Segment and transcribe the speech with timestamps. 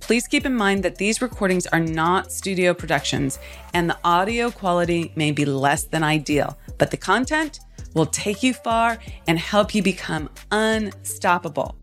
[0.00, 3.38] Please keep in mind that these recordings are not studio productions
[3.74, 7.60] and the audio quality may be less than ideal, but the content
[7.94, 11.76] will take you far and help you become unstoppable.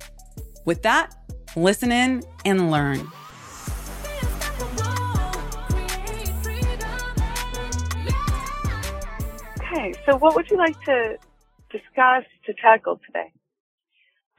[0.66, 1.16] With that,
[1.56, 3.08] listen in and learn.
[9.62, 11.18] Okay, so what would you like to
[11.70, 13.32] discuss to tackle today?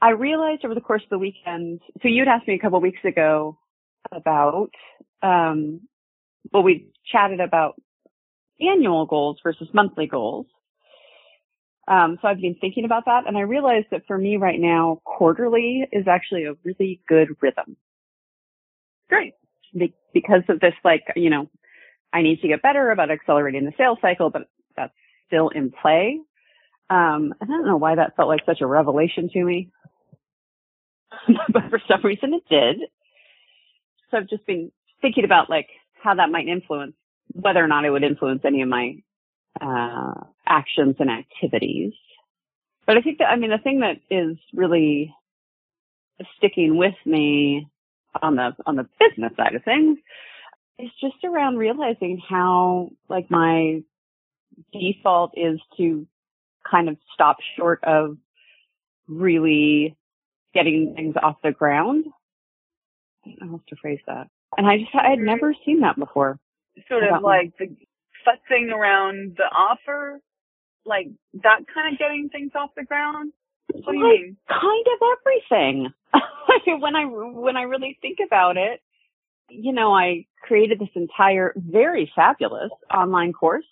[0.01, 3.03] I realized over the course of the weekend, so you'd asked me a couple weeks
[3.03, 3.57] ago
[4.11, 4.71] about,
[5.21, 5.81] um,
[6.51, 7.75] well, we chatted about
[8.59, 10.47] annual goals versus monthly goals.
[11.87, 15.01] Um, so I've been thinking about that and I realized that for me right now,
[15.05, 17.77] quarterly is actually a really good rhythm.
[19.09, 19.33] Great.
[19.75, 21.49] Be- because of this, like, you know,
[22.13, 24.43] I need to get better about accelerating the sales cycle, but
[24.75, 24.93] that's
[25.27, 26.19] still in play.
[26.89, 29.69] Um, I don't know why that felt like such a revelation to me,
[31.53, 32.77] but for some reason it did
[34.09, 34.71] so I've just been
[35.01, 35.67] thinking about like
[36.01, 36.93] how that might influence
[37.33, 38.95] whether or not it would influence any of my
[39.61, 40.13] uh,
[40.47, 41.93] actions and activities.
[42.85, 45.13] But I think that I mean the thing that is really
[46.37, 47.67] sticking with me
[48.21, 49.99] on the on the business side of things
[50.79, 53.81] is just around realizing how like my
[54.73, 56.07] default is to
[56.69, 58.17] kind of stop short of
[59.07, 59.95] really
[60.53, 62.05] getting things off the ground
[63.25, 64.27] I don't know how to phrase that.
[64.57, 66.39] And I just, I had never seen that before.
[66.87, 67.67] Sort of like the
[68.25, 70.21] fussing around the offer,
[70.85, 73.33] like that kind of getting things off the ground.
[73.71, 74.37] What do you mean?
[74.47, 75.89] Kind of everything.
[76.81, 78.81] when I, when I really think about it,
[79.49, 83.65] you know, I created this entire very fabulous online course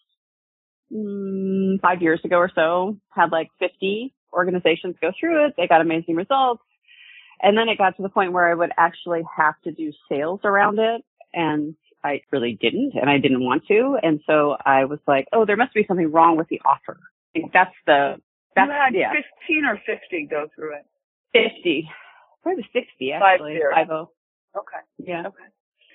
[0.93, 5.53] mm, five years ago or so, had like 50 organizations go through it.
[5.57, 6.63] They got amazing results.
[7.41, 10.41] And then it got to the point where I would actually have to do sales
[10.43, 11.03] around it
[11.33, 13.97] and I really didn't and I didn't want to.
[14.01, 16.99] And so I was like, oh, there must be something wrong with the offer.
[17.35, 18.15] I think that's the,
[18.55, 19.11] that's, you had yeah.
[19.47, 20.85] 15 or 50 go through it.
[21.33, 21.89] 50.
[22.41, 23.59] Probably 60 actually.
[23.73, 24.11] Five zero.
[24.55, 24.81] Okay.
[24.97, 25.27] Yeah.
[25.27, 25.43] Okay.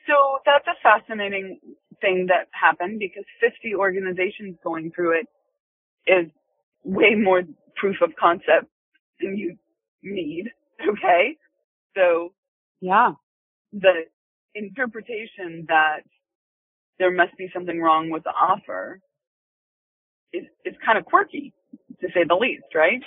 [0.06, 1.58] So that's a fascinating
[2.00, 5.26] thing that happened because 50 organizations going through it
[6.06, 6.30] is
[6.84, 7.42] way more
[7.76, 8.66] proof of concept
[9.20, 9.56] than you
[10.02, 10.50] need.
[10.88, 11.36] Okay.
[11.96, 12.32] So
[12.80, 13.12] yeah,
[13.72, 14.04] the
[14.54, 16.00] interpretation that
[16.98, 19.00] there must be something wrong with the offer
[20.32, 21.52] is, is kind of quirky
[22.00, 23.02] to say the least, right?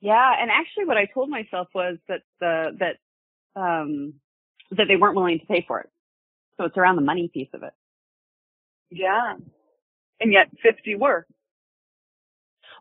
[0.00, 0.32] Yeah.
[0.40, 4.14] And actually what I told myself was that the, that, um,
[4.72, 5.90] that they weren't willing to pay for it.
[6.56, 7.72] So it's around the money piece of it.
[8.90, 9.34] Yeah.
[10.20, 11.26] And yet 50 were.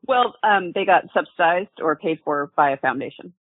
[0.08, 3.34] Well, um, they got subsidized or paid for by a foundation.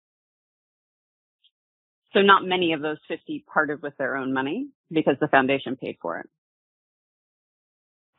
[2.18, 5.96] So not many of those 50 parted with their own money because the foundation paid
[6.02, 6.28] for it.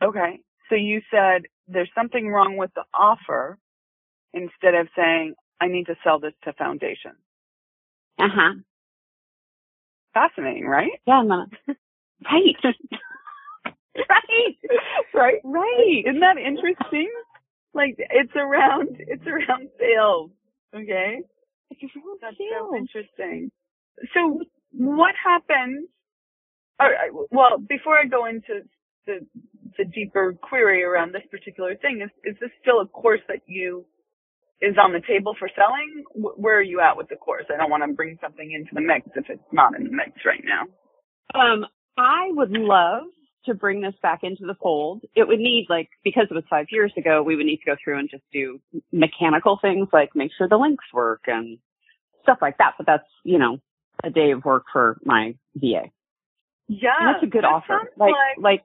[0.04, 0.40] Okay.
[0.70, 3.58] So you said there's something wrong with the offer
[4.34, 7.12] instead of saying, I need to sell this to foundation.
[8.20, 8.54] Uh huh.
[10.14, 10.92] Fascinating, right?
[11.06, 11.46] Yeah, I'm right.
[13.96, 14.58] right.
[15.14, 15.40] Right.
[15.44, 16.04] Right.
[16.08, 17.10] Isn't that interesting?
[17.74, 20.32] Like it's around, it's around sales.
[20.76, 21.20] Okay.
[21.72, 22.70] It's around That's sales.
[22.72, 23.52] so interesting.
[24.14, 25.88] So what happens?
[26.80, 26.90] Or,
[27.32, 28.64] well, before I go into
[29.06, 29.26] the
[29.78, 33.86] the deeper query around this particular thing, is is this still a course that you
[34.62, 36.04] is on the table for selling?
[36.14, 37.46] Where are you at with the course?
[37.54, 40.12] I don't want to bring something into the mix if it's not in the mix
[40.26, 40.64] right now.
[41.40, 41.66] Um,
[41.98, 43.04] I would love
[43.46, 45.02] to bring this back into the fold.
[45.16, 47.76] It would need like because it was five years ago, we would need to go
[47.82, 48.60] through and just do
[48.92, 51.58] mechanical things like make sure the links work and
[52.24, 52.74] stuff like that.
[52.78, 53.60] But that's you know
[54.04, 55.84] a day of work for my VA.
[56.68, 57.92] Yeah, And that's a good that offer.
[57.98, 58.64] Like, like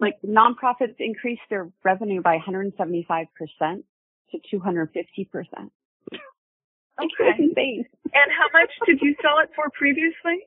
[0.00, 3.26] like, like nonprofits increase their revenue by 175%
[4.30, 5.70] to 250%.
[6.98, 7.30] Okay.
[7.38, 7.84] insane.
[8.14, 10.46] And how much did you sell it for previously?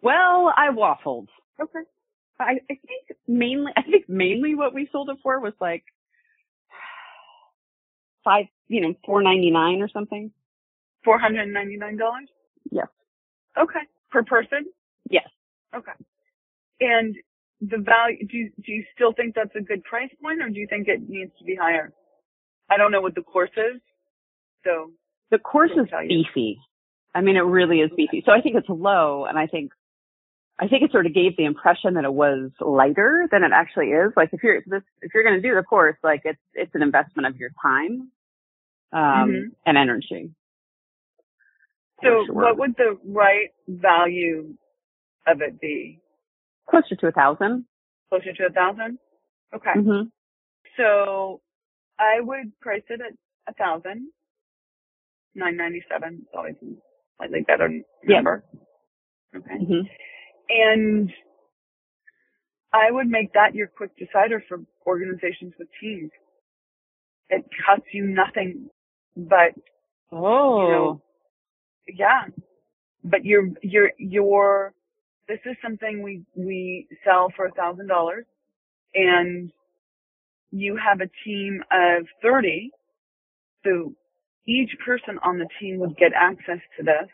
[0.00, 1.26] Well, I waffled.
[1.60, 1.80] Okay.
[2.38, 5.84] I, I think mainly, I think mainly what we sold it for was like
[8.24, 10.30] five, you know, four ninety nine or something.
[11.04, 12.30] Four hundred and ninety nine dollars.
[12.70, 12.88] Yes.
[13.58, 13.80] Okay.
[14.10, 14.66] Per person.
[15.08, 15.28] Yes.
[15.74, 15.92] Okay.
[16.80, 17.14] And
[17.60, 20.58] the value, do you, do you still think that's a good price point or do
[20.58, 21.92] you think it needs to be higher?
[22.70, 23.80] I don't know what the course is.
[24.64, 24.92] So
[25.30, 26.58] the course is beefy.
[27.14, 28.22] I mean, it really is beefy.
[28.24, 29.72] So I think it's low and I think,
[30.58, 33.88] I think it sort of gave the impression that it was lighter than it actually
[33.88, 34.12] is.
[34.16, 36.82] Like if you're this, if you're going to do the course, like it's, it's an
[36.82, 38.10] investment of your time,
[38.92, 39.48] um, mm-hmm.
[39.66, 40.30] and energy.
[42.02, 44.54] So what would the right value
[45.26, 46.00] of it be?
[46.68, 47.64] Closer to a thousand.
[48.08, 48.98] Closer to a thousand?
[49.54, 49.72] Okay.
[49.76, 50.08] Mm-hmm.
[50.76, 51.40] So
[51.98, 53.12] I would price it at
[53.48, 54.08] a thousand.
[55.34, 56.66] Nine ninety seven is always a
[57.16, 57.68] slightly better
[58.04, 58.44] number.
[58.52, 59.38] Yeah.
[59.38, 59.64] Okay.
[59.64, 59.86] Mm-hmm.
[60.48, 61.10] And
[62.72, 66.10] I would make that your quick decider for organizations with teams.
[67.28, 68.70] It costs you nothing
[69.16, 69.54] but
[70.12, 71.02] oh you know,
[71.96, 72.22] yeah.
[73.04, 74.74] But you're you're you're
[75.28, 78.24] this is something we we sell for a thousand dollars
[78.94, 79.52] and
[80.52, 82.70] you have a team of 30
[83.64, 83.94] so
[84.46, 87.08] each person on the team would get access to this.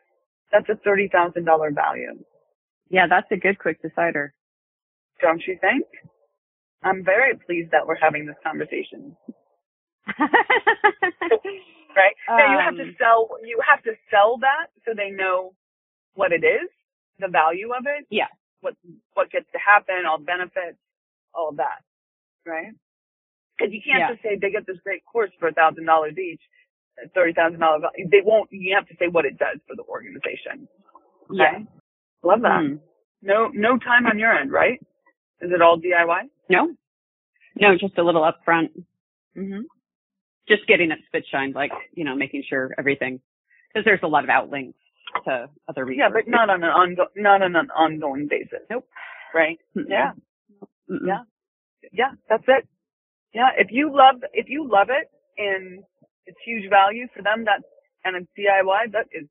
[0.52, 2.12] That's a $30,000 value.
[2.90, 4.34] Yeah that's a good quick decider.
[5.22, 5.86] Don't you think?
[6.84, 9.16] I'm very pleased that we're having this conversation
[11.96, 15.10] right um, now you have to um, sell you have to sell that so they
[15.10, 15.54] know
[16.14, 16.68] what it is
[17.18, 18.06] the value of it.
[18.10, 18.30] Yeah.
[18.60, 18.74] What
[19.14, 20.78] what gets to happen, all benefits,
[21.34, 21.84] all of that,
[22.46, 22.72] right?
[23.56, 24.10] Because you can't yeah.
[24.12, 26.40] just say they get this great course for a thousand dollars each,
[27.14, 27.82] thirty thousand dollars.
[28.10, 28.50] They won't.
[28.52, 30.68] You have to say what it does for the organization.
[31.30, 31.36] Okay?
[31.38, 31.58] Yeah.
[32.22, 32.60] Love that.
[32.64, 32.80] Mm.
[33.22, 34.80] No no time on your end, right?
[35.40, 36.28] Is it all DIY?
[36.48, 36.74] No.
[37.58, 38.70] No, just a little upfront.
[39.36, 39.64] Mhm.
[40.48, 43.20] Just getting it spit shined, like you know, making sure everything,
[43.68, 44.78] because there's a lot of outlinks
[45.24, 46.12] to other resources.
[46.14, 48.60] Yeah, but not on an ongo- not on an ongoing basis.
[48.70, 48.86] Nope.
[49.34, 49.58] Right?
[49.76, 49.84] Mm-mm.
[49.88, 50.12] Yeah.
[50.90, 51.06] Mm-mm.
[51.06, 51.22] Yeah.
[51.92, 52.66] Yeah, that's it.
[53.32, 55.82] Yeah, if you love if you love it and
[56.26, 57.62] it's huge value for them, that
[58.04, 59.28] and it's DIY, that is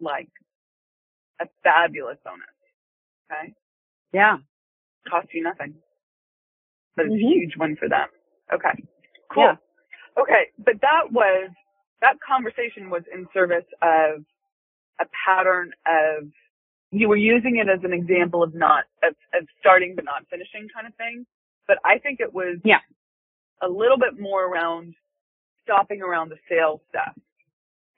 [0.00, 0.28] like
[1.40, 2.40] a fabulous bonus.
[3.30, 3.54] Okay.
[4.12, 4.38] Yeah.
[5.08, 5.74] Costs you nothing,
[6.96, 7.26] but it's mm-hmm.
[7.26, 8.08] a huge one for them.
[8.52, 8.82] Okay.
[9.32, 9.42] Cool.
[9.44, 9.56] Yeah.
[10.18, 11.50] Okay, but that was
[12.00, 14.24] that conversation was in service of
[15.00, 16.28] a pattern of
[16.90, 20.68] you were using it as an example of not of, of starting but not finishing
[20.74, 21.26] kind of thing.
[21.66, 22.80] But I think it was yeah
[23.62, 24.94] a little bit more around
[25.64, 27.14] stopping around the sales stuff.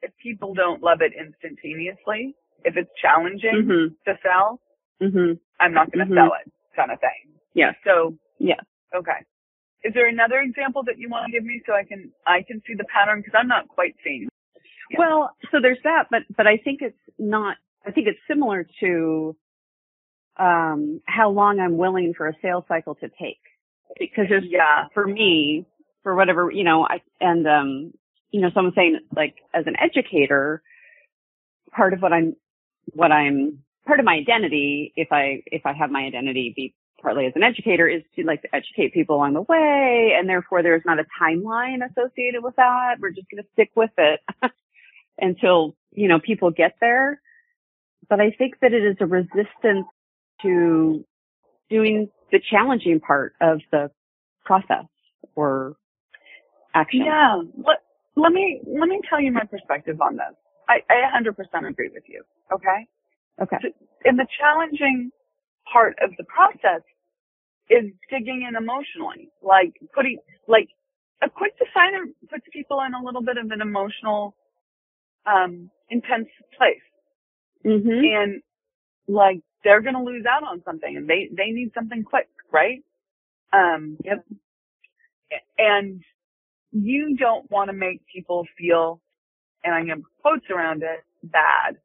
[0.03, 2.35] If people don't love it instantaneously,
[2.65, 4.11] if it's challenging mm-hmm.
[4.11, 4.61] to sell,
[5.03, 5.35] mm-hmm.
[5.59, 6.29] I'm not going to mm-hmm.
[6.29, 7.35] sell it, kind of thing.
[7.55, 7.73] Yeah.
[7.85, 8.61] So yeah.
[8.95, 9.25] Okay.
[9.87, 12.61] Is there another example that you want to give me so I can I can
[12.67, 14.29] see the pattern because I'm not quite seeing
[14.91, 14.99] yeah.
[15.01, 17.57] Well, so there's that, but but I think it's not.
[17.87, 19.37] I think it's similar to
[20.37, 23.41] um, how long I'm willing for a sales cycle to take.
[23.99, 24.85] Because there's yeah.
[24.95, 25.67] for me,
[26.03, 27.93] for whatever you know, I and um,
[28.31, 30.63] you know, so I'm saying like as an educator,
[31.75, 32.37] part of what I'm
[32.93, 36.75] what I'm part of my identity, if I if I have my identity be
[37.07, 40.65] partly as an educator, is to like to educate people along the way, and therefore
[40.65, 42.97] there's not a timeline associated with that.
[42.99, 44.21] We're just going to stick with it.
[45.19, 47.21] until, you know, people get there.
[48.09, 49.87] But I think that it is a resistance
[50.43, 51.05] to
[51.71, 53.91] doing the challenging part of the
[54.45, 54.87] process
[55.35, 55.77] or
[56.75, 57.05] action.
[57.05, 57.41] Yeah.
[57.57, 57.79] Let,
[58.17, 60.35] let me, let me tell you my perspective on this.
[60.69, 62.23] I, I 100% agree with you.
[62.53, 62.87] Okay.
[63.41, 63.57] Okay.
[64.05, 65.11] And the challenging
[65.73, 66.83] part of the process
[67.69, 70.69] is digging in emotionally, like putting, like
[71.23, 74.35] a quick decider puts people in a little bit of an emotional
[75.27, 76.83] um, intense place.
[77.65, 77.89] Mm-hmm.
[77.91, 78.43] And
[79.09, 82.83] like they're going to lose out on something and they, they need something quick, right?
[83.53, 84.25] Um, yep.
[85.59, 86.03] And
[86.73, 89.01] you don't want to make people feel,
[89.65, 91.77] and I'm going to quotes around it, bad.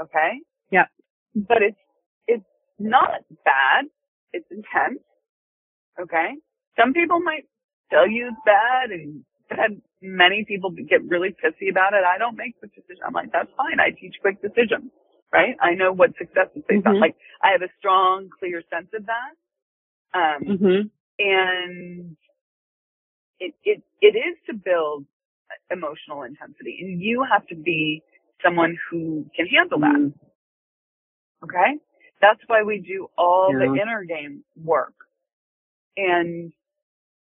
[0.00, 0.40] Okay?
[0.70, 0.86] Yeah.
[1.34, 1.78] But it's,
[2.26, 2.44] it's
[2.78, 3.86] not bad.
[4.32, 5.02] It's intense.
[6.00, 6.34] Okay?
[6.78, 7.46] Some people might
[7.90, 12.04] tell you it's bad and had many people get really pissy about it.
[12.04, 13.00] I don't make quick decisions.
[13.06, 13.80] I'm like, that's fine.
[13.80, 14.90] I teach quick decisions,
[15.32, 15.56] right?
[15.60, 16.96] I know what success is based mm-hmm.
[16.96, 17.00] on.
[17.00, 19.32] Like, I have a strong, clear sense of that.
[20.14, 20.88] Um, mm-hmm.
[21.18, 22.16] and
[23.38, 25.04] it, it, it is to build
[25.70, 28.02] emotional intensity and you have to be
[28.42, 29.94] someone who can handle that.
[29.94, 31.44] Mm-hmm.
[31.44, 31.78] Okay.
[32.20, 33.66] That's why we do all yeah.
[33.66, 34.94] the inner game work.
[35.96, 36.52] And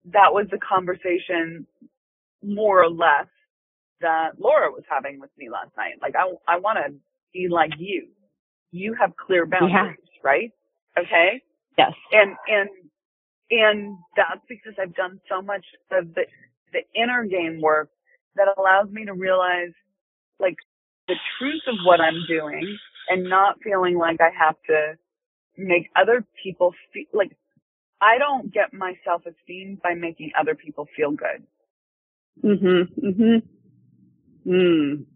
[0.07, 1.67] that was the conversation
[2.43, 3.29] more or less
[4.01, 5.95] that Laura was having with me last night.
[6.01, 6.95] Like I, I want to
[7.33, 8.09] be like you.
[8.73, 10.21] You have clear boundaries, yeah.
[10.23, 10.51] right?
[10.99, 11.43] Okay.
[11.79, 11.93] Yes.
[12.11, 12.69] And and
[13.51, 16.23] and that's because I've done so much of the
[16.73, 17.91] the inner game work
[18.37, 19.73] that allows me to realize
[20.41, 20.57] like
[21.09, 24.95] the truth of what I'm doing and not feeling like I have to
[25.57, 27.37] make other people feel like
[28.03, 31.47] I don't get my self esteem by making other people feel good.
[32.45, 32.89] Mhm.
[32.99, 33.43] Mhm.
[34.45, 35.07] Mm.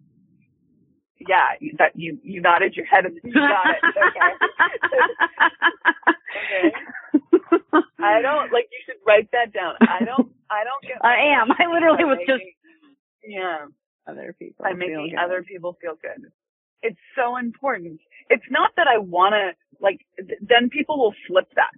[1.19, 3.83] Yeah, that you you nodded your head and you got it.
[4.07, 4.31] Okay.
[6.37, 6.73] okay.
[7.99, 9.75] I don't like you should write that down.
[9.81, 11.50] I don't I don't get I am.
[11.52, 12.45] I literally was making, just
[13.26, 13.66] yeah
[14.07, 14.62] other people.
[14.62, 16.31] by making other people feel good.
[16.83, 18.00] It's so important.
[18.31, 21.73] It's not that I want to like th- then people will flip that.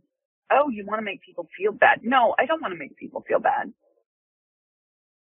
[0.50, 2.00] Oh, you want to make people feel bad.
[2.02, 3.72] No, I don't want to make people feel bad.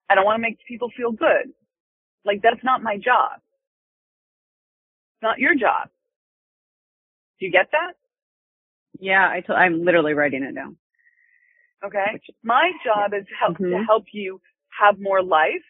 [0.10, 1.52] I don't want to make people feel good.
[2.26, 3.34] Like that's not my job.
[5.16, 5.90] It's not your job.
[7.40, 7.94] Do you get that?
[9.00, 10.78] Yeah, I t- I'm literally writing it down.
[11.84, 12.20] Okay.
[12.44, 13.86] My job is help to Mhm.
[13.86, 15.64] help you have more life,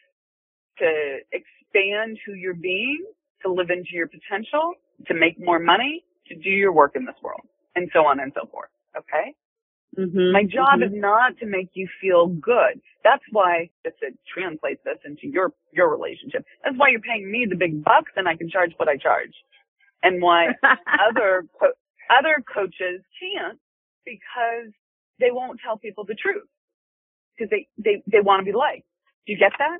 [0.77, 3.05] to expand who you're being,
[3.41, 4.75] to live into your potential,
[5.07, 8.33] to make more money, to do your work in this world, and so on and
[8.33, 8.69] so forth.
[8.99, 9.33] Okay.
[9.97, 10.31] Mhm.
[10.33, 10.85] My job Mhm.
[10.87, 12.79] is not to make you feel good.
[13.03, 17.45] That's why, just to translate this into your, your relationship, that's why you're paying me
[17.49, 19.33] the big bucks and I can charge what I charge.
[20.03, 20.47] And why
[21.09, 21.73] other, co-
[22.09, 23.59] other coaches can't
[24.05, 24.71] because
[25.19, 26.47] they won't tell people the truth.
[27.35, 28.85] Because they, they, they want to be liked.
[29.25, 29.79] Do you get that?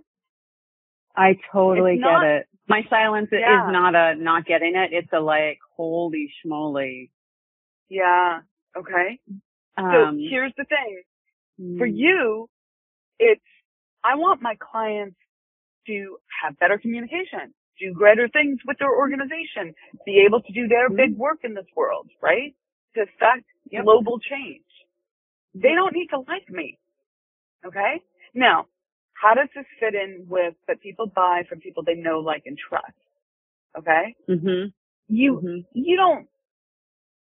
[1.15, 2.47] I totally It's get not- it.
[2.67, 3.67] My silence Yeah.
[3.67, 4.93] is not a not getting it.
[4.93, 7.09] It's a like, holy schmoly.
[7.89, 8.41] Yeah.
[8.79, 9.19] Okay.
[9.75, 11.03] So Um, here's the thing.
[11.77, 12.49] For mm, you,
[13.19, 13.41] it's,
[14.03, 15.17] I want my clients
[15.87, 19.73] to have better communication, do greater things with their organization,
[20.05, 20.97] be able to do their Mhm.
[20.97, 22.55] big work in this world, right?
[22.95, 23.83] To affect Yep.
[23.85, 24.65] global change.
[25.55, 26.77] They don't need to like me.
[27.65, 28.01] Okay?
[28.33, 28.67] Now,
[29.13, 32.57] how does this fit in with that people buy from people they know, like, and
[32.57, 32.93] trust?
[33.77, 34.15] Okay?
[34.29, 34.69] Mm-hmm.
[35.09, 35.65] You, Mhm.
[35.73, 36.29] you don't,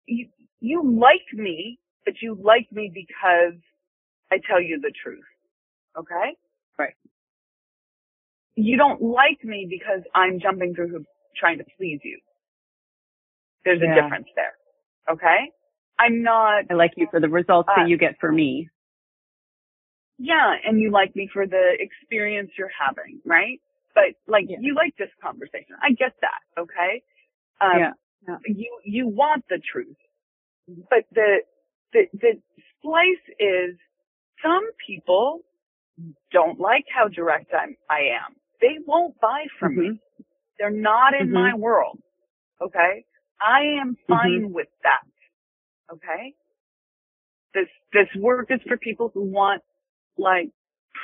[0.06, 0.28] you,
[0.60, 3.58] you like me, but you like me because
[4.30, 5.24] I tell you the truth.
[5.98, 6.36] Okay?
[6.78, 6.94] Right.
[8.56, 12.18] You don't like me because I'm jumping through hoops trying to please you.
[13.64, 14.54] There's a difference there.
[15.10, 15.50] Okay?
[15.98, 18.68] I'm not, I like you for the results Uh, that you get for me.
[20.18, 23.60] yeah, and you like me for the experience you're having, right?
[23.94, 24.58] But like, Yeah.
[24.60, 25.76] you like this conversation.
[25.82, 26.40] I get that.
[26.60, 27.02] Okay?
[27.60, 27.92] Um, Yeah.
[28.26, 28.38] Yeah.
[28.46, 29.96] you you want the truth,
[30.68, 31.38] but the
[31.94, 32.40] the the
[32.78, 33.76] splice is
[34.44, 35.40] some people
[36.32, 38.36] don't like how direct I'm I am.
[38.60, 39.88] They won't buy from me.
[39.90, 40.00] Mhm.
[40.58, 41.34] They're not in Mhm.
[41.34, 42.02] my world.
[42.60, 43.04] Okay,
[43.40, 45.04] I am fine with that.
[45.92, 46.34] Okay,
[47.54, 49.62] this this work is for people who want
[50.18, 50.50] like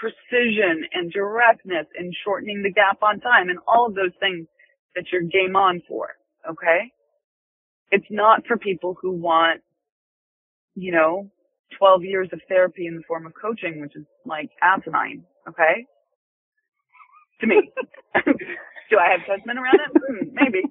[0.00, 4.49] precision and directness and shortening the gap on time and all of those things
[4.97, 6.16] that you're game on for.
[6.49, 6.92] Okay.
[7.91, 9.61] It's not for people who want,
[10.75, 11.31] you know,
[11.79, 15.25] 12 years of therapy in the form of coaching, which is like asinine.
[15.49, 15.87] Okay.
[17.41, 17.71] To me.
[18.91, 19.91] Do I have judgment around it?
[19.97, 20.62] Hmm, maybe.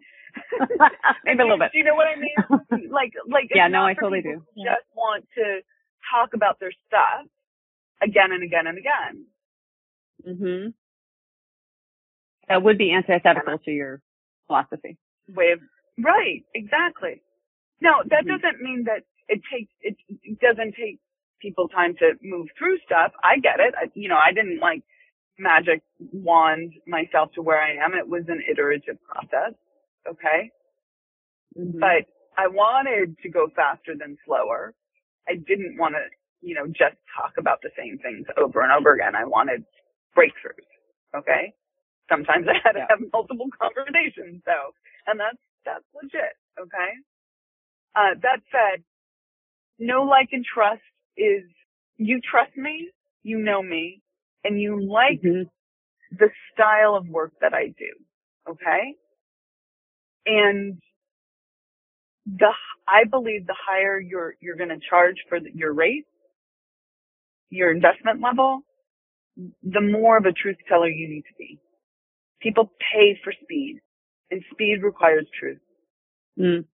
[1.25, 1.71] Maybe a little bit.
[1.73, 2.89] Do you know what I mean?
[2.91, 4.43] Like, like, Yeah, no, I totally do.
[4.57, 5.59] Just want to
[6.11, 7.25] talk about their stuff
[8.01, 9.25] again and again and again.
[10.27, 10.69] Mm-hmm.
[12.49, 14.01] That would be antithetical to your
[14.47, 14.97] philosophy.
[15.27, 15.59] way of
[15.99, 17.21] right exactly.
[17.81, 18.29] Now that Mhm.
[18.41, 20.99] doesn't mean that it takes it, it doesn't take
[21.39, 23.11] people time to move through stuff.
[23.23, 23.73] I get it.
[23.77, 24.83] I, you know i didn't like
[25.39, 25.81] magic
[26.13, 27.93] wand myself to where i am.
[27.95, 29.53] It was an iterative process
[30.09, 30.51] okay?
[31.57, 31.79] Mhm.
[31.79, 32.05] but
[32.37, 34.73] i wanted to go faster than slower.
[35.29, 36.03] I didn't want to
[36.41, 39.15] you know just talk about the same things over and over again.
[39.15, 39.65] I wanted
[40.17, 40.67] breakthroughs
[41.15, 41.53] okay?
[42.09, 42.87] Sometimes i had to Yeah.
[42.89, 44.73] have multiple conversations though
[45.07, 46.91] and that's that's legit okay
[47.95, 48.83] uh that said
[49.79, 50.81] no like and trust
[51.17, 51.43] is
[51.97, 52.89] you trust me
[53.23, 54.01] you know me
[54.43, 55.45] and you like Mhm.
[56.11, 58.51] the style of work that I do.
[58.51, 58.95] Okay?
[60.25, 60.79] And
[62.25, 62.51] the,
[62.87, 66.05] I believe the higher you're, you're going to charge for the, your rate,
[67.49, 68.61] your investment level,
[69.63, 71.59] the more of a truth teller you need to be.
[72.41, 73.81] People pay for speed
[74.33, 75.59] and speed requires truth.
[76.39, 76.65] Mm.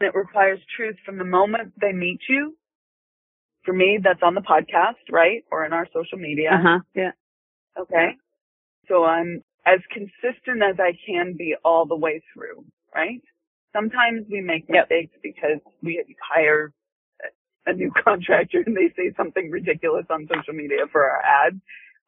[0.00, 2.56] It requires truth from the moment they meet you.
[3.64, 5.42] For me, that's on the podcast, right?
[5.50, 6.50] Or in our social media.
[6.52, 6.78] Uh huh.
[6.94, 7.10] Yeah.
[7.78, 8.10] Okay.
[8.88, 13.20] So I'm as consistent as I can be all the way through, right?
[13.74, 14.88] Sometimes we make Yep.
[14.88, 16.72] mistakes because we hire
[17.66, 21.60] a new contractor and they say something ridiculous on social media for our ad.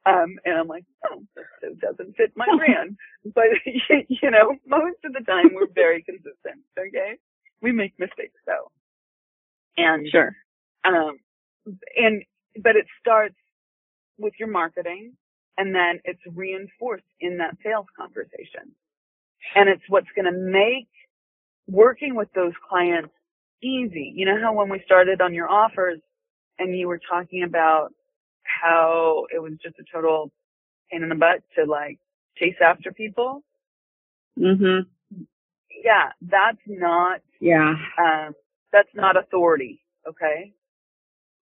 [0.07, 1.23] Um, and I'm like, oh,
[1.63, 2.97] this doesn't fit my brand.
[3.35, 3.45] But,
[4.09, 6.65] you know, most of the time we're very consistent.
[6.79, 7.17] Okay.
[7.63, 8.71] We make mistakes though.
[9.77, 10.35] And, sure.
[10.85, 11.19] Um,
[11.97, 12.23] and,
[12.63, 13.35] but it starts
[14.19, 15.13] with your marketing
[15.59, 18.75] and then it's reinforced in that sales conversation.
[19.55, 20.89] And it's what's going to make
[21.67, 23.13] working with those clients
[23.63, 24.13] easy.
[24.15, 26.01] You know how when we started on your offers
[26.59, 27.93] and you were talking about
[28.63, 30.31] how it was just a total
[30.91, 31.99] pain in the butt to like
[32.37, 33.43] chase after people?
[34.39, 34.87] Mhm.
[35.85, 37.75] Yeah, that's not Yeah.
[37.99, 38.35] um
[38.73, 40.53] that's not authority, okay?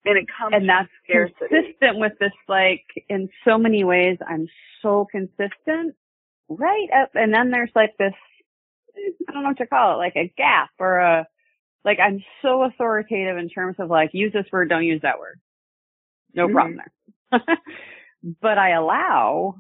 [0.05, 1.37] And it comes and that's scarcity.
[1.49, 4.49] consistent with this like in so many ways i'm
[4.81, 5.95] so consistent
[6.49, 8.15] right up and then there's like this
[9.29, 11.27] i don't know what to call it like a gap or a
[11.85, 15.39] like i'm so authoritative in terms of like use this word don't use that word
[16.35, 16.53] no Mhm.
[16.53, 16.93] problem there
[18.43, 19.55] but i allow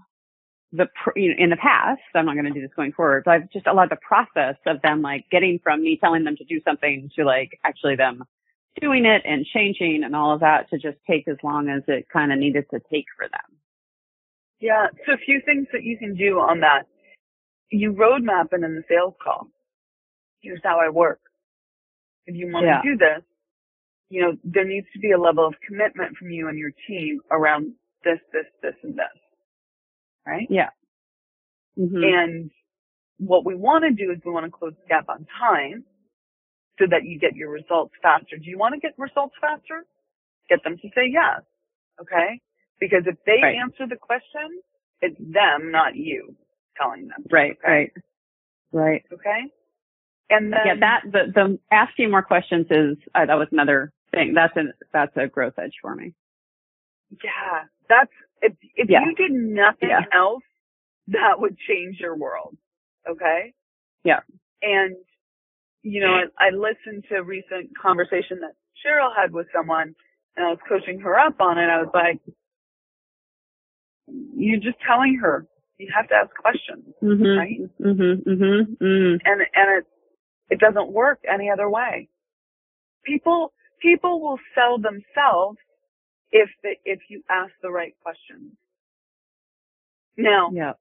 [0.72, 3.32] the you know, in the past i'm not going to do this going forward but
[3.32, 6.60] i've just allowed the process of them like getting from me telling them to do
[6.64, 8.22] something to like actually them
[8.80, 12.06] doing it and changing and all of that to just take as long as it
[12.12, 13.58] kind of needed to take for them.
[14.60, 16.84] Yeah, so a few things that you can do on that.
[17.70, 19.48] You roadmap it in the sales call.
[20.40, 21.20] Here's how I work.
[22.26, 22.82] If you want Yeah.
[22.82, 23.22] to do this,
[24.10, 27.20] you know, there needs to be a level of commitment from you and your team
[27.30, 27.72] around
[28.04, 29.06] this, this, this, and this.
[30.26, 30.46] Right?
[30.50, 30.70] Yeah.
[31.76, 32.50] hmm And
[33.18, 35.84] what we want to do is we want to close the gap on time
[36.78, 38.36] so that you get your results faster.
[38.36, 39.84] Do you want to get results faster?
[40.48, 41.42] Get them to say yes.
[42.00, 42.40] Okay?
[42.80, 43.56] Because if they Right.
[43.56, 44.48] answer the question,
[45.00, 46.36] it's them, not you,
[46.76, 47.24] telling them.
[47.30, 47.70] right, Okay?
[47.72, 47.92] right,
[48.72, 49.04] right.
[49.12, 49.40] Okay?
[50.30, 54.34] And then, yeah, that the the asking more questions is uh, that was another thing.
[54.34, 54.62] That's a
[54.92, 56.14] that's a growth edge for me.
[57.24, 58.10] yeah, that's,
[58.42, 59.00] if, if Yeah.
[59.04, 60.02] you did nothing Yeah.
[60.12, 60.42] else,
[61.08, 62.56] that would change your world.
[63.08, 63.54] Okay?
[64.04, 64.20] Yeah.
[64.62, 64.94] And,
[65.82, 68.52] you know, I, I listened to a recent conversation that
[68.84, 69.94] Cheryl had with someone
[70.36, 71.68] and I was coaching her up on it.
[71.70, 72.20] I was like,
[74.34, 75.46] you're just telling her
[75.78, 76.84] you have to ask questions.
[77.02, 77.38] Mhm.
[77.38, 77.60] Right.
[77.80, 78.22] Mhm.
[78.24, 78.76] Mhm.
[78.78, 79.86] mm-hmm, And, and it,
[80.50, 82.08] it doesn't work any other way.
[83.04, 85.58] People, people will sell themselves
[86.30, 88.52] if the, if you ask the right questions.
[90.16, 90.72] Now, Yeah.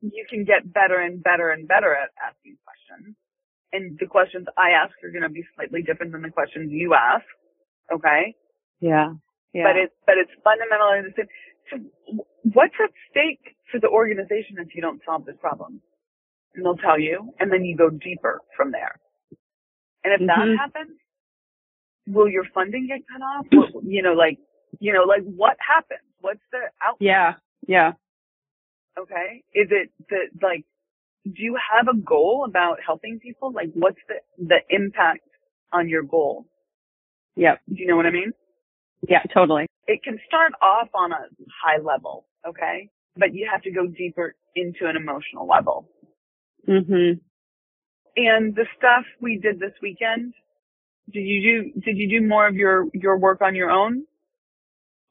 [0.00, 3.16] you can get better and better and better at asking questions.
[3.72, 6.94] And the questions I ask are going to be slightly different than the questions you
[6.94, 7.24] ask.
[7.90, 8.34] Okay.
[8.80, 9.14] Yeah.
[9.54, 9.64] Yeah.
[9.64, 11.28] But it's, but it's fundamentally the same.
[11.70, 15.80] So what's at stake for the organization if you don't solve this problem?
[16.54, 19.00] And they'll tell you, and then you go deeper from there.
[20.04, 20.26] And if Mhm.
[20.26, 20.98] that happens,
[22.06, 23.46] will your funding get cut off?
[23.52, 24.38] What, you know, like,
[24.80, 26.00] you know, like what happens?
[26.20, 26.96] What's the outcome?
[27.00, 27.34] yeah.
[27.66, 27.92] Yeah.
[28.98, 29.42] Okay.
[29.54, 30.64] Is it the, like,
[31.24, 33.52] do you have a goal about helping people?
[33.52, 35.20] Like, what's the, the impact
[35.72, 36.46] on your goal?
[37.36, 37.60] Yep.
[37.68, 38.32] Do you know what I mean?
[39.08, 39.22] Yeah.
[39.32, 39.66] Totally.
[39.86, 41.26] It can start off on a
[41.64, 42.26] high level.
[42.46, 42.88] Okay.
[43.16, 45.88] But you have to go deeper into an emotional level.
[46.68, 47.18] Mm-hmm.
[48.16, 50.34] And the stuff we did this weekend,
[51.10, 54.04] did you do, did you do more of your, your work on your own?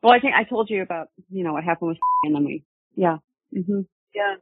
[0.01, 2.63] Well, I think I told you about you know what happened with and then we.
[2.95, 3.17] Yeah.
[3.55, 3.85] Mhm.
[4.15, 4.35] Yeah.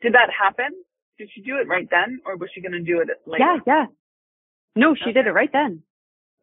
[0.00, 0.70] Did that happen?
[1.18, 3.44] Did she do it right then or was she going to do it later?
[3.44, 3.58] Yeah.
[3.66, 3.86] Yeah.
[4.76, 5.82] No, she did it right then.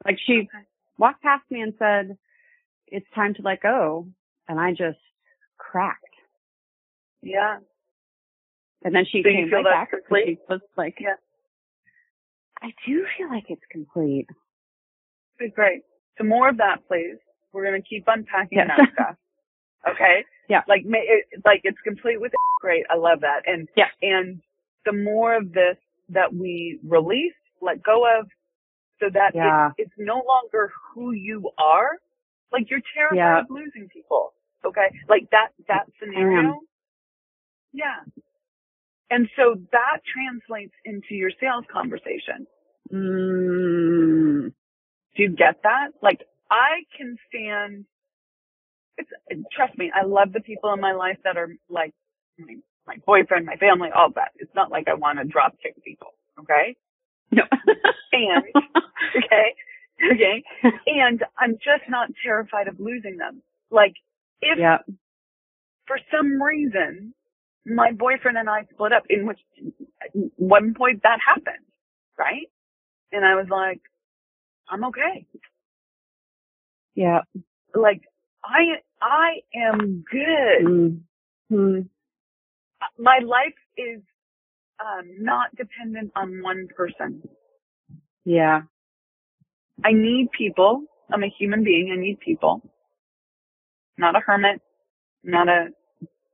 [0.05, 0.65] Like she Okay.
[0.97, 2.17] walked past me and said,
[2.87, 4.07] "It's time to let go,"
[4.47, 4.99] and I just
[5.57, 6.05] cracked.
[7.21, 7.57] Yeah.
[8.83, 9.91] And then she So came right back.
[10.25, 11.15] She was like, Yeah.
[12.61, 14.27] I do feel like it's complete.
[15.55, 15.81] Great.
[16.17, 17.17] So more of that, please.
[17.53, 18.69] We're going to keep unpacking Yes.
[18.77, 19.15] that stuff.
[19.89, 20.23] Okay?
[20.47, 20.61] Yeah.
[20.67, 22.85] Like, it, like it's complete with great.
[22.91, 23.41] I love that.
[23.47, 23.87] And, Yeah.
[24.03, 24.39] and
[24.85, 25.75] the more of this
[26.09, 28.27] that we release, let go of,
[28.99, 29.69] so that Yeah.
[29.79, 31.97] it, it's no longer who you are.
[32.51, 33.39] Like you're terrified Yeah.
[33.39, 34.33] of losing people.
[34.63, 34.91] Okay?
[35.09, 36.59] Like that, that scenario.
[37.73, 38.01] Yeah.
[39.11, 42.47] And so that translates into your sales conversation.
[42.93, 44.53] Mm,
[45.17, 45.89] Do you get that?
[46.01, 47.85] Like I can stand.
[48.97, 49.09] It's
[49.55, 49.91] trust me.
[49.93, 51.93] I love the people in my life that are like
[52.39, 52.55] my
[52.87, 54.31] my boyfriend, my family, all that.
[54.37, 56.09] It's not like I want to drop kick people.
[56.39, 56.77] Okay.
[57.31, 57.43] no.
[58.13, 58.43] And
[59.17, 59.55] okay,
[60.11, 60.43] okay.
[60.87, 63.41] And I'm just not terrified of losing them.
[63.71, 63.93] Like
[64.41, 64.79] if yeah.
[65.87, 67.13] for some reason
[67.65, 69.39] my boyfriend and I split up, in which
[70.01, 71.65] at one point that happened,
[72.17, 72.47] right?
[73.11, 73.81] And I was like,
[74.69, 75.25] I'm okay.
[76.95, 77.21] Yeah.
[77.75, 78.01] Like
[78.43, 81.01] I I am good.
[81.51, 81.81] Mm-hmm.
[82.97, 84.01] My life is
[84.79, 87.21] um, not dependent on one person.
[88.25, 88.61] Yeah.
[89.83, 90.83] I need people.
[91.11, 91.91] I'm a human being.
[91.95, 92.61] I need people.
[93.97, 94.61] Not a hermit.
[95.23, 95.67] Not a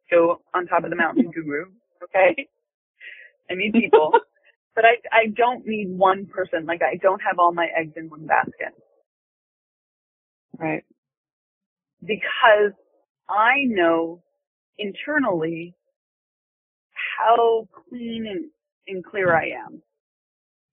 [0.09, 1.65] go on top of the mountain guru.
[2.03, 2.47] Okay.
[3.49, 4.11] I need people.
[4.75, 6.65] but I, I don't need one person.
[6.65, 8.73] Like I don't have all my eggs in one basket.
[10.57, 10.83] Right.
[12.01, 12.73] Because
[13.29, 14.21] I know
[14.77, 15.75] internally
[17.17, 18.45] how clean and,
[18.87, 19.81] and clear I am.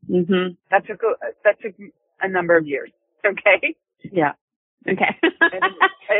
[0.08, 0.54] Mm-hmm.
[0.70, 1.74] That took a, that took
[2.20, 2.90] a number of years.
[3.26, 3.74] Okay.
[4.12, 4.32] Yeah.
[4.88, 5.16] Okay.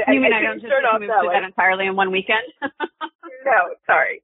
[0.08, 1.34] I, you mean I, I, don't just start off move that to way.
[1.34, 2.44] that entirely in one weekend?
[2.62, 4.22] no, sorry.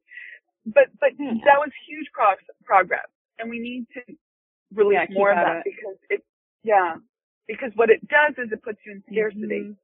[0.66, 1.34] But but Yeah.
[1.44, 3.06] that was huge pro- progress,
[3.38, 4.14] and we need to
[4.74, 5.64] release Yeah, more of that it.
[5.64, 6.24] because it
[6.64, 6.96] yeah
[7.48, 9.74] because what it does is it puts you in scarcity,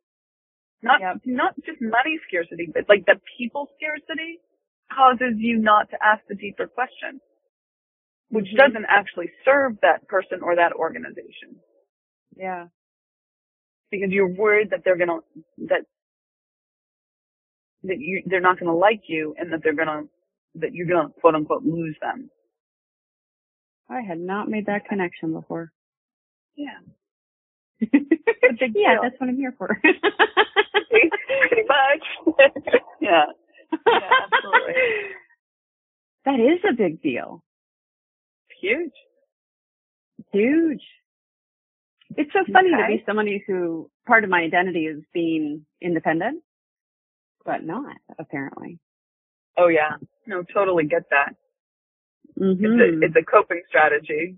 [0.83, 1.17] not Yep.
[1.27, 4.39] not just money scarcity, but like the people scarcity
[4.93, 7.21] causes you not to ask the deeper question,
[8.31, 8.59] which Mhm.
[8.59, 11.61] doesn't actually serve that person or that organization
[12.37, 12.69] Yeah.
[13.91, 15.19] Because you're worried that they're gonna
[15.69, 15.83] that
[17.85, 20.03] that you they're not gonna like you and that they're gonna
[20.57, 22.31] that you're gonna quote unquote lose them.
[23.89, 25.73] I had not made that connection before.
[26.57, 26.79] Yeah.
[27.81, 27.89] yeah,
[28.59, 28.99] deal.
[29.03, 29.69] that's what I'm here for.
[29.83, 32.37] Pretty much.
[33.01, 33.25] yeah.
[33.87, 34.75] Yeah, absolutely.
[36.25, 37.43] That is a big deal.
[38.61, 38.93] Huge.
[40.33, 40.83] Huge.
[42.17, 46.43] It's so funny to be somebody who part of my identity is being independent,
[47.45, 48.79] but not apparently.
[49.57, 49.97] Oh yeah.
[50.27, 51.35] No, totally get that.
[52.39, 52.65] Mm-hmm.
[52.65, 54.37] It's a it's a coping strategy.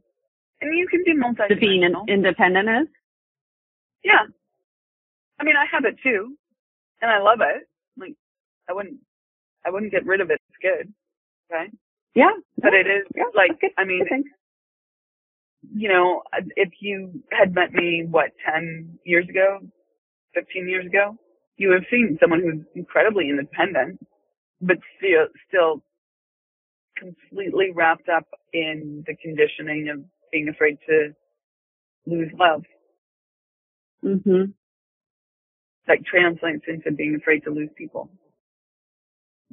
[0.61, 2.09] And you can be the being in- multidimensional.
[2.09, 2.89] independent is.
[4.05, 4.25] Yeah.
[5.39, 6.35] I mean I have it too.
[7.03, 7.69] And I love it.
[7.99, 8.15] Like
[8.69, 8.99] I wouldn't
[9.67, 10.41] I wouldn't get rid of it.
[10.49, 10.93] It's good.
[11.53, 11.71] Okay.
[12.15, 13.61] Yeah, But it is yeah, like.
[13.77, 14.05] I mean.
[15.63, 16.23] You know,
[16.57, 19.61] if you had met me, what, 10 years ago,
[20.35, 21.17] 15 years ago,
[21.57, 23.99] you would have seen someone who's incredibly independent,
[24.61, 25.83] but still, still
[26.99, 31.11] completely wrapped up in the conditioning of being afraid to
[32.07, 32.63] lose love.
[34.05, 34.51] Mm-hmm.
[35.87, 38.11] That translates into being afraid to lose people.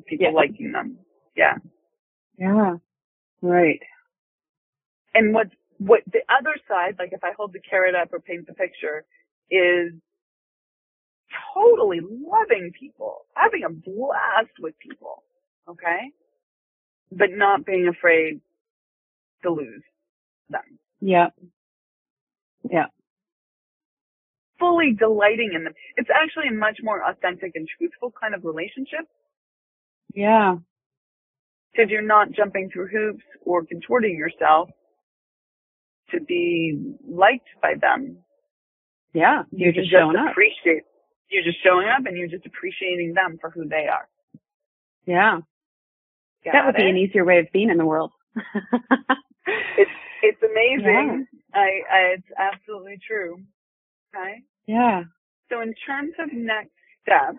[0.08, 0.32] People Yeah.
[0.34, 1.00] liking them.
[1.36, 1.56] Yeah.
[2.38, 2.76] Yeah.
[3.42, 3.80] Right.
[5.14, 8.48] and what what the other side, like if I hold the carrot up or paint
[8.48, 9.06] the picture,
[9.52, 9.92] is
[11.54, 15.24] totally loving people, having a blast with people,
[15.70, 16.12] okay,
[17.12, 18.42] but not being afraid
[19.44, 19.84] to lose
[20.50, 21.30] them, Yeah.
[22.70, 22.88] Yeah.
[24.60, 25.74] fully delighting in them.
[25.98, 29.08] It's actually a much more authentic and truthful kind of relationship
[30.14, 30.58] Yeah.
[31.72, 34.70] because you're not jumping through hoops or contorting yourself
[36.12, 38.18] to be liked by them.
[39.14, 39.44] Yeah.
[39.52, 40.32] You're can just showing up.
[40.32, 40.84] appreciate.
[41.30, 44.08] You're just showing up and you're just appreciating them for who they are.
[45.06, 45.40] Yeah.
[46.44, 48.12] Got that would be an easier way of being in the world.
[49.78, 49.92] It's
[50.24, 51.28] it's amazing.
[51.54, 51.60] I,
[51.92, 53.38] I it's absolutely true.
[54.16, 54.42] Okay.
[54.66, 55.04] yeah.
[55.50, 56.72] So in terms of next
[57.04, 57.38] steps,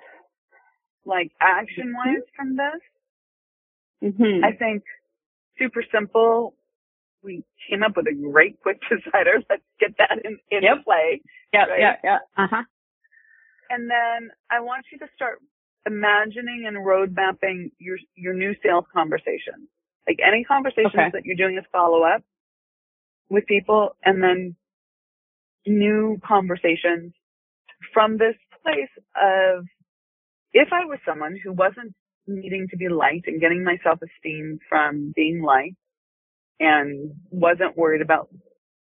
[1.05, 4.45] like action wise from this, Mhm.
[4.45, 4.85] I think
[5.59, 6.55] super simple.
[7.27, 9.39] We came up with a great quick decider.
[9.51, 10.85] Let's get that in, in Yep.
[10.85, 11.21] play.
[11.53, 11.65] yeah.
[11.67, 11.81] right?
[11.81, 11.97] Yeah.
[12.05, 12.19] Yeah.
[12.39, 12.63] Uh huh.
[13.69, 15.41] And then I want you to start
[15.87, 19.69] imagining and road mapping your your new sales conversations.
[20.09, 21.11] Like any conversations Okay.
[21.13, 22.23] that you're doing as follow up
[23.29, 24.55] with people and then
[25.67, 27.13] new conversations
[27.93, 29.65] from this place of
[30.53, 31.93] if I was someone who wasn't
[32.29, 35.77] needing to be liked and getting my self esteem from being liked
[36.61, 38.29] and wasn't worried about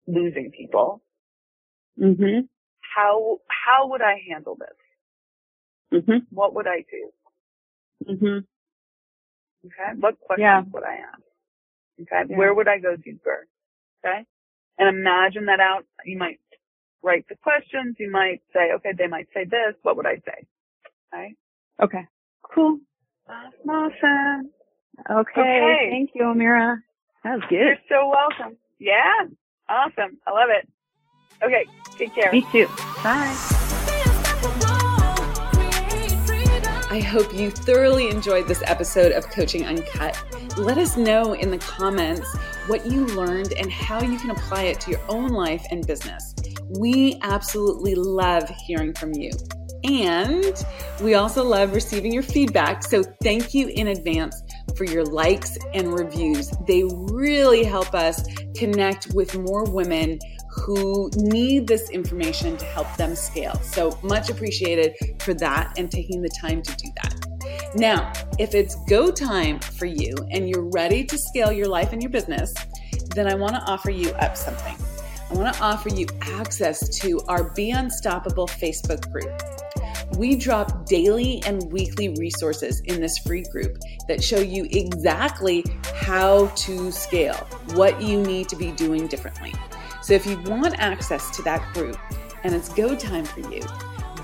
[0.07, 1.03] losing people,
[1.99, 2.49] Mhm.
[2.81, 4.77] how how would I handle this?
[6.03, 6.27] Mhm.
[6.31, 7.13] What would I do?
[8.05, 8.47] Mhm.
[9.67, 9.93] Okay.
[9.99, 10.63] What questions Yeah.
[10.73, 11.23] would I ask?
[12.01, 12.25] Okay.
[12.29, 12.37] Yeah.
[12.37, 13.47] Where would I go deeper?
[14.05, 14.25] Okay.
[14.79, 15.85] And imagine that out.
[16.05, 16.41] You might
[17.03, 17.97] write the questions.
[17.99, 19.75] You might say, okay, they might say this.
[19.83, 20.47] What would I say?
[21.13, 21.35] Okay.
[21.81, 22.07] Okay.
[22.43, 22.81] Cool.
[23.29, 24.53] Awesome.
[25.11, 25.41] Okay.
[25.41, 25.91] Okay.
[25.91, 26.83] Thank you, Amira.
[27.25, 27.59] That was good.
[27.59, 28.57] You're so welcome.
[28.79, 29.27] Yeah.
[29.69, 30.19] Awesome.
[30.27, 30.69] I love it.
[31.43, 31.67] Okay.
[31.97, 32.33] Take care.
[32.33, 32.67] Me too.
[33.03, 33.37] Bye.
[36.91, 40.23] I hope you thoroughly enjoyed this episode of Coaching Uncut.
[40.57, 42.35] Let us know in the comments
[42.67, 46.35] what you learned and how you can apply it to your own life and business.
[46.79, 49.31] We absolutely love hearing from you.
[49.85, 50.65] And
[51.03, 52.83] we also love receiving your feedback.
[52.83, 54.43] So thank you in advance
[54.77, 56.53] for your likes and reviews.
[56.67, 60.19] They really help us connect with more women
[60.51, 63.55] who need this information to help them scale.
[63.63, 67.15] So much appreciated for that and taking the time to do that.
[67.75, 72.03] Now, if it's go time for you and you're ready to scale your life and
[72.03, 72.55] your business,
[73.15, 74.77] then I want to offer you up something.
[75.31, 79.31] I want to offer you access to our Be Unstoppable Facebook group.
[80.17, 86.47] We drop daily and weekly resources in this free group that show you exactly how
[86.47, 89.55] to scale, what you need to be doing differently.
[90.03, 91.99] So if you want access to that group
[92.43, 93.63] and it's go time for you,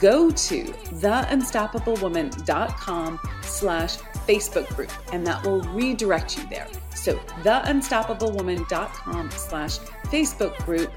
[0.00, 6.66] go to theunstoppablewoman.com slash Facebook group, and that will redirect you there.
[6.94, 10.90] So theunstoppablewoman.com slash Facebook group,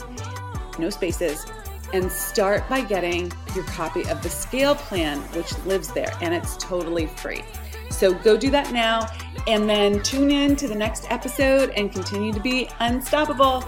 [0.79, 1.45] no spaces,
[1.93, 6.57] and start by getting your copy of the scale plan, which lives there, and it's
[6.57, 7.43] totally free.
[7.89, 9.07] So go do that now,
[9.47, 13.63] and then tune in to the next episode and continue to be unstoppable.